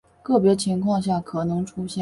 [0.23, 1.89] 个别情况下可能出现。